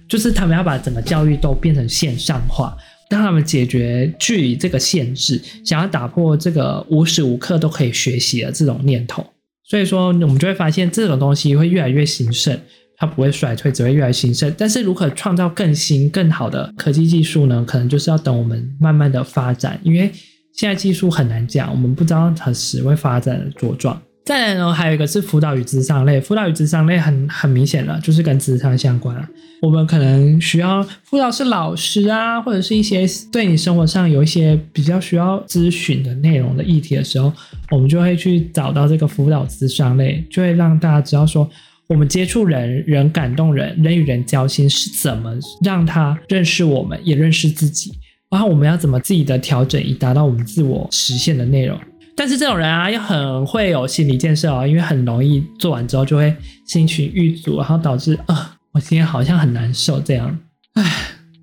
[0.10, 2.76] 就是他们要把整个教育都变成线上化，
[3.10, 9.26] 让他们解决距离这个限制，想要打破这个无时无刻都可以学习的这种念头。
[9.64, 12.60] 所以说，我们就会发现这种东西会越来越兴盛，
[12.98, 14.54] 它不会衰退，只会越来越兴盛。
[14.58, 17.64] 但是如何创造更新、更好的科技技术呢？
[17.66, 20.12] 可能就是要等我们慢慢的发展，因为。
[20.54, 24.00] 现在技术很难讲，我们不知道何时会发展的茁壮。
[24.24, 29.28] 再来呢，还有一个是辅导与咨商类，辅导与咨商类很很明显了，就是跟咨商相关。
[29.64, 37.34] 我们可能需要辅导是老师啊，或者是一些对你生活上有一些比较需要咨询的内容的议题的时候，
[37.72, 41.50] 我们就会去找到这个辅导咨商类，就会让大家知道说，
[41.88, 45.34] 我们接触人，人感动人，人与人交心是怎么
[45.64, 47.92] 让他认识我们，也认识自己。
[48.32, 51.78] 然后我们要怎么自己的调整，以达到我们自我实现的内容？
[52.16, 60.40] 但是这种人啊，又很会有心理建设哦，因为很容易做完之后就会心情郁卒，然后导致啊、呃，我今天好像很难受这样。
[60.74, 60.84] 唉，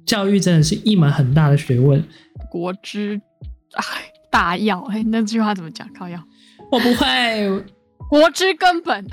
[0.06, 2.02] 教育真的是一门很大的学问，
[2.50, 3.20] 国之
[3.72, 3.84] 唉
[4.30, 4.80] 大药。
[4.90, 5.86] 哎，那句话怎么讲？
[5.92, 6.18] 靠药？
[6.70, 7.64] 我不会，
[8.08, 9.04] 国之根本。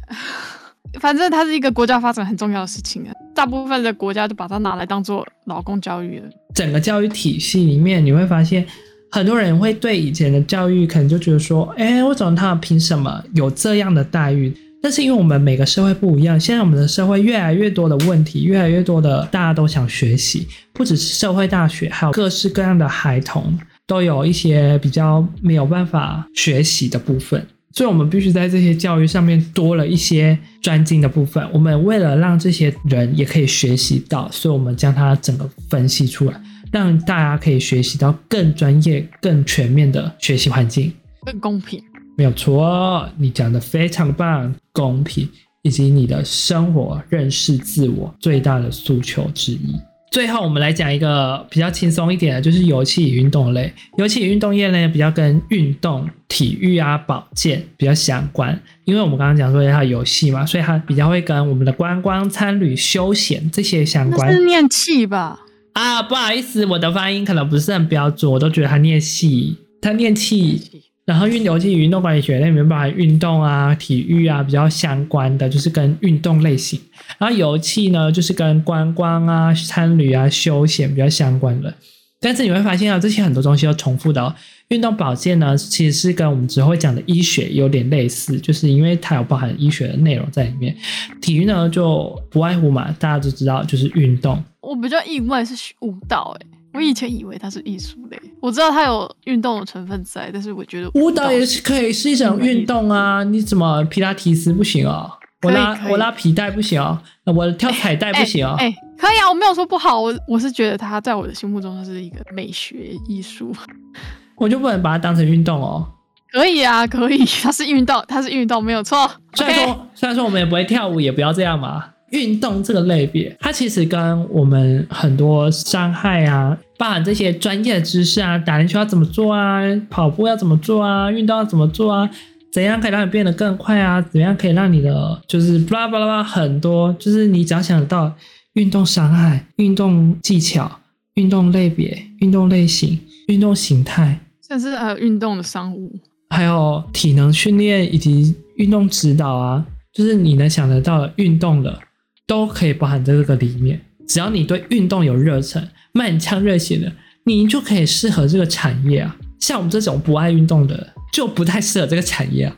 [1.00, 6.30] 反正它是一个国家发展很重要的事情啊，大部分的国家都把它拿来当做劳工教育了。
[6.54, 8.66] 整个教育体系里面，你会发现
[9.12, 14.56] 很多人会对以前的教育可能就觉得说，哎，为什么他们凭什么有这样的待遇？
[14.82, 27.43] 但是因为我们每个社会不一样，现在我们的社会越来越多的问题，越来越多的大家都想学习，不只是社会大学，还有各式各样的孩童都有一些比较没有办法学习的部分。
[27.76, 31.45] 所以，我们必须在这些教育上面多了一些专精的部分。
[31.51, 40.93] 我们为了让这些人也可以学习到，所以我们将它整个分析出来，让大家可以学习到更专业、更全面的学习环境，
[41.26, 41.84] 更公平。
[42.17, 45.28] 没有错，你讲的非常棒，公平
[45.61, 49.76] 以及你的生活认识自我最大的诉求之一。
[50.16, 53.74] 最后，我们来讲一个比较轻松一点的，就是游戏与运动类。
[53.97, 58.57] 游戏与运动业呢，比较跟运动、体育啊、保健比较相关。
[58.86, 64.34] 因为我们刚刚讲说它游戏嘛，所以它比较会跟我们的观光、参旅、休闲这些相关。
[64.34, 65.38] 是念气吧？
[65.74, 70.61] 啊，不好意思，我的发音可能不是很标准，我都觉得它念戏，它念气。
[71.06, 76.80] 然后运游戏与运动管理学那里面包含运动啊、体育啊比较相关的，就是跟运动类型。
[77.20, 81.74] 然后游憩呢，就是跟观光啊、参旅啊、休闲比较相关的。
[82.20, 84.34] 但是你会发现啊，这些很多东西都重复的哦。
[84.70, 90.76] 运动保健呢，其实是跟我们之后会讲的医学有点类似，就是因为它有包含医学的内容在里面。
[91.22, 94.43] 体育呢，就不外乎嘛，大家都知道就是运动。
[94.62, 96.47] 我比较意外是舞蹈，诶。
[96.76, 103.23] 我以前以为它是艺术类，我知道它有运动的成分在，但是我觉得舞蹈也是可以是一种运动啊！
[103.23, 105.09] 你怎么皮拉提斯不行哦？
[105.43, 106.99] 我拉我拉皮带不行哦？
[107.26, 108.55] 我跳彩带不行哦？
[108.59, 109.30] 哎、欸欸欸，可以啊！
[109.30, 113.55] 我没有说不好，我我是觉得它在我的心目中它是一个美学艺术，
[114.36, 115.88] 我就不能把它当成运动哦？
[116.32, 119.09] 可以啊，可以，它是运动，它是运动，没有错。
[119.36, 121.91] 虽然说、okay、虽然说我们也不会跳舞，也不要这样嘛。
[122.11, 132.09] 运动这个类别，它其实跟我们很多伤害啊，包含这些专业的知识啊，打篮球要怎么做啊，跑步要怎么做啊，运动要怎么做啊，
[132.51, 138.13] 怎样可以让你变得更快啊，怎样可以让你的就是巴拉巴拉巴拉很多，就是你只要想得到
[138.53, 140.80] 运动伤害、运动技巧、
[141.15, 145.99] 运动类别、运动类型、运动形态，甚至还有运动的商务，
[146.30, 151.80] 还有体能训练以及运动指导啊，就是你能想得到的运动的。
[152.28, 156.91] 都可以包含在这个里面，只要你对运动有热忱、满腔热血的，
[157.26, 159.16] 你就可以适合这个产业啊。
[159.39, 162.56] 像我们这种不爱运动的，就不太适合这个产业啊。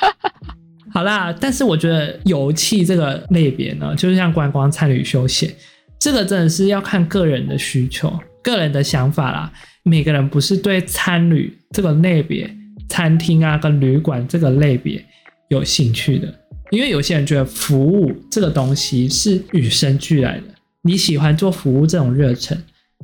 [0.94, 5.52] 好啦，但是我觉得游憩这个类别呢，就是像观光、餐旅、休闲，
[6.00, 8.12] 这个真的是要看个人的需求、
[8.42, 9.52] 个人的想法啦。
[9.82, 12.50] 每个人不是对餐旅这个类别、
[12.88, 15.04] 餐厅啊跟旅馆这个类别
[15.48, 16.32] 有兴趣的。
[16.70, 20.44] 因为有些人觉得服务这个东西是与生俱来的，
[20.82, 22.56] 你喜欢做服务这种热忱，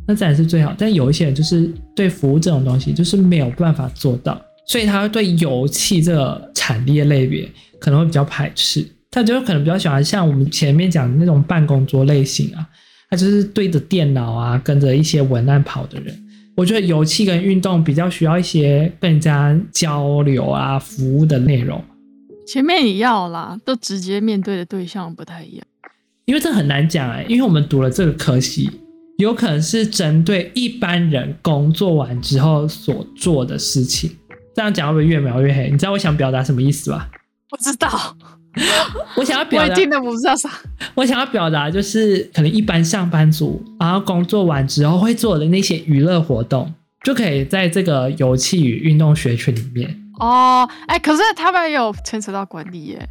[0.07, 0.75] 那自然是最好。
[0.77, 7.49] 但有一些人就是对服务这种东西就是没有办法做到，所以他会对油气这个产业类别
[7.79, 8.87] 可能会比较排斥。
[9.11, 12.67] 他就可能比较喜欢像我们前面讲的那种办公桌类型啊，
[13.09, 16.13] 他就是对着电脑啊，跟着一些文案跑的人。
[16.57, 21.83] 我觉得游憩跟运动比较需要一些更加交流啊、服务的内容。
[22.47, 25.65] 前面也要啦，都直接面对的对象不太一样，
[26.27, 28.71] 因为这很难讲哎、欸，因为我们读了这个科系，
[29.19, 34.11] 有可能是针对一般人工作完之后所做的事情，
[34.55, 35.71] 这样讲会不会越描越黑？
[35.71, 37.11] 你知道我想表达什么意思吧？
[37.49, 38.17] 不知道。
[39.17, 40.49] 我想要表达，我听的不知道啥。
[40.95, 46.73] 我想要表达就是，可能一般上班族，然后工作完之后会做的那些娱乐活动，
[47.03, 50.01] 就可以在这个游戏与运动学群里面。
[50.21, 53.09] 哦，哎，可是他们有牵扯到管理耶，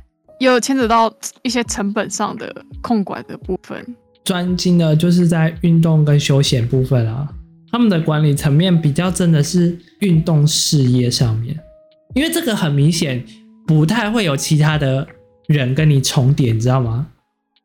[0.52, 3.96] 有牵扯到一些成本上的控管的部分。
[4.24, 7.28] 专精的就是在运动跟休闲部分啊，
[7.72, 11.60] 他们的管理层面比较真的是运动事业上面，
[12.14, 13.24] 因为这个很明显
[13.68, 15.08] 不太会有其他的。
[15.48, 17.06] 人跟你重叠，你知道吗？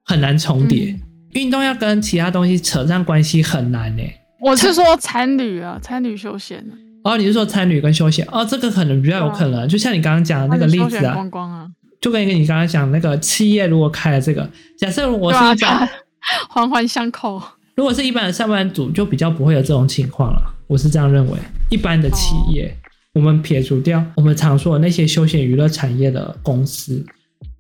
[0.05, 0.91] 很难重叠。
[0.91, 1.01] 嗯、
[1.35, 4.03] 运动要跟其他东西扯上关系很难呢。
[4.41, 6.63] 我是说参旅啊，参旅休闲。
[7.05, 8.27] 哦，你是说参旅跟休闲？
[8.33, 9.61] 哦，这个可能比较有可能。
[9.63, 11.69] 啊、就像你刚刚讲的那个例子啊，光光啊
[12.01, 15.89] 就跟一个你刚刚讲那个企业如果开了这个，假设我是一般
[16.49, 17.41] 环环相扣。
[17.75, 20.55] 如果是一般的上班族，就比较不会有这种情况了。
[20.67, 21.39] 我是这样认为。
[21.71, 27.05] 一般的企业，哦、我们撇除掉我们常说的那些休闲娱乐产业的公司。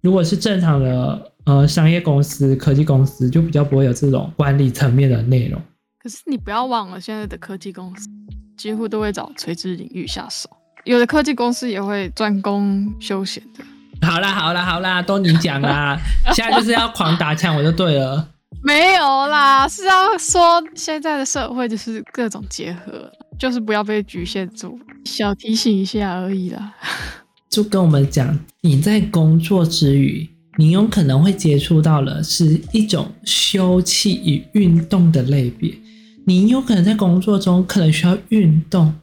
[0.01, 5.61] 如果是正常的呃商业公司、科技公司，就比较不会有这种管理层面的内容。
[6.03, 8.09] 可是你不要忘了，现在的科技公司
[8.57, 10.49] 几乎都会找垂直领域下手，
[10.84, 13.64] 有的科技公司也会专攻休闲的。
[14.07, 15.99] 好啦好啦好啦，都你讲啦，
[16.34, 18.28] 现在就是要狂打枪，我就对了。
[18.62, 26.74] 没有啦，是要说现在的社会就是各种结合，就是不要被局限住，小提醒一下而已啦。
[27.51, 35.72] 就跟我们讲，你在工作之余，你有可能会接触到了是一种休憩与运动的类别。
[36.26, 38.94] 你有可能在工作中可能需要运动，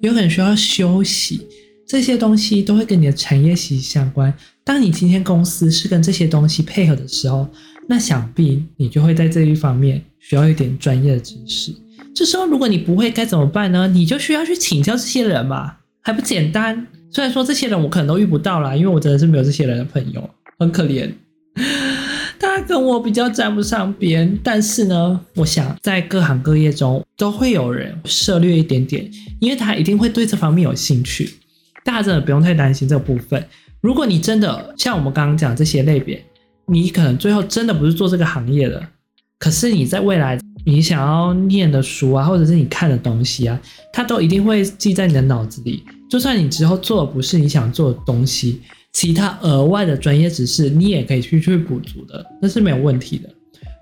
[0.00, 1.46] 有可能需要休息，
[1.92, 4.32] 这些东西都会跟你的产业息息相关。
[4.64, 7.46] 当你今天公司是跟这些东西配合的时候，
[7.86, 11.70] 那想必你就会在这一方面需要一点专业的知识。
[12.14, 13.86] 这时候如果你不会该怎么办呢？
[13.88, 16.86] 你就需要去请教这些人嘛，还不简单？
[17.10, 21.12] 虽然说这些人我可能都遇不到啦，因为我真的是没有这些人的朋友，很可怜。
[22.38, 31.34] 他跟我比较沾不上边，但是呢，我想在各行各业中都会有人涉猎一点点，因为他一定会对这方面有兴趣。
[31.84, 33.44] 大家真的不用太担心这个部分。
[33.80, 36.24] 如果你真的像我们刚刚讲这些类别，
[36.66, 38.80] 你可能最后真的不是做这个行业的，
[39.38, 43.60] 可是你在未来你想要念的书啊，或者是你看的东西啊，
[43.92, 45.82] 它都一定会记在你的脑子里。
[46.08, 48.60] 就算你之后做的不是你想做的东西，
[48.92, 53.28] 其他额外的专业知识你也可以去去补足的，那是没有问题的。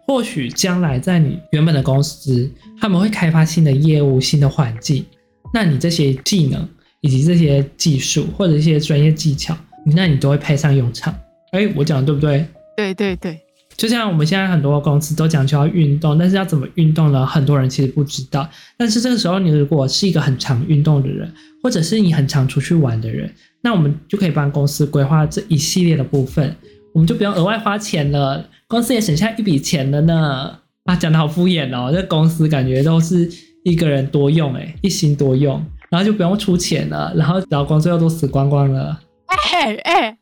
[0.06, 5.04] 或许将来在你原本的公司，他们会开发新的业务、新的环境，
[5.52, 6.66] 那你这些技能
[7.00, 9.56] 以及这些技术或者一些专业技巧，
[9.94, 11.14] 那你都会派上用场。
[11.52, 12.46] 哎，我讲的对不对？
[12.76, 13.38] 对对对。
[13.76, 17.24] 就像我们现在很多公司都讲求要运动，但是要怎么运动呢？
[17.24, 18.46] 很多人其实不知道。
[18.76, 21.32] 但是这个时候，你如果是一个很常运动的人，
[21.62, 23.32] 或者是你很常出去玩的人，
[23.62, 26.54] 那我们就可以帮公司规划这一系列的部分，
[26.92, 30.58] 我们就不用额外花钱了，公司也省下一笔钱了呢。
[30.84, 33.30] 啊，讲的好敷衍哦，这公司感觉都是
[33.64, 39.00] 一个人多用，诶，一心多用，然后就不用出钱了，然后劳工最后都死光光了。
[39.26, 40.16] 哎哎，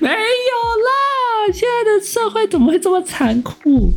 [0.00, 1.52] 没有啦。
[1.52, 3.90] 现在的社会怎么会这么残酷？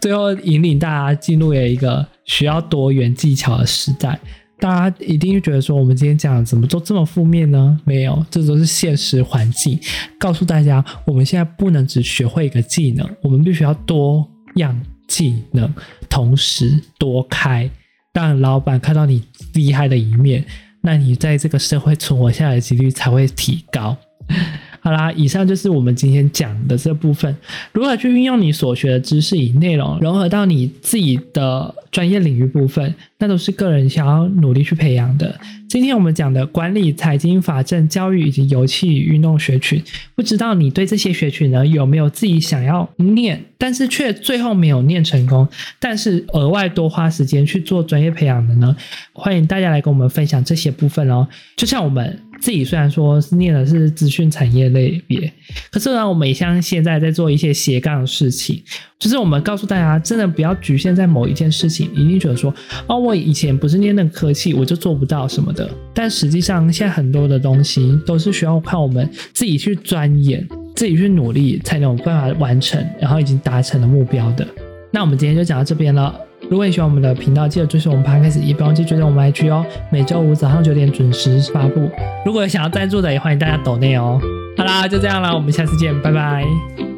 [0.00, 4.18] 最后引领大家进入了一个需要多元技巧的时代。
[4.58, 7.78] 大家一定会觉得说，我们今天讲的怎么都这么负面呢？
[7.84, 9.78] 没有，这都是现实环境
[10.18, 15.70] 告诉大家，我们现在不能只学会一个技能，我们必须要多样技能，
[16.08, 17.70] 同时多开。
[18.16, 20.42] 让老板看到你厉害的一面，
[20.80, 23.94] 那你在这个社会存活下来的几率才会提高。
[24.80, 27.36] 好啦，以上就是我们今天讲的这部分，
[27.72, 35.38] 如何去运用你所学的知识与内容，融合到你自己的专业领域部分，那都是个人想要努力去培养的。
[35.68, 39.82] 今天我们讲的管理、财经、法政、教育以及游憩与运动学群，
[40.14, 45.48] 不知道你对这些学群呢有没有自己想要念，但是却最后没有念成功，
[45.80, 48.76] 但是额外多花时间去做专业培养的呢？
[49.12, 51.26] 欢迎大家来跟我们分享这些部分哦。
[51.56, 52.20] 就像我们。
[52.38, 55.32] 自己虽然说是念的是资讯产业类别，
[55.70, 58.62] 可是呢，我们也像现在在做一些斜杠的事情，
[58.98, 62.54] 就是我们告诉大家，真的不要局限在某一件事情，一定觉得说，
[62.86, 65.68] 哦，我以前不是念那科技，我就做不到什么的。
[65.94, 74.46] 但实际上，现在很多的东西都是需要靠我们自己去钻研、自己去努力，才能有办法完成，然后已经达成的目标的。
[74.90, 76.14] 那我们今天就讲到这边了。
[76.50, 79.64] 如果你喜欢我们的频道，记得追随我们 p o d c a s 也不要忘记追踪我们 IG 哦。
[79.90, 81.88] 每周五早上九点准时发布。
[82.24, 84.20] 如果有想要赞助的，也欢迎大家抖内哦。
[84.56, 86.95] 好啦，就这样啦，我们下次见，拜拜。